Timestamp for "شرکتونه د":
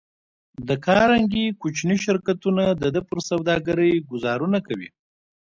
2.05-2.83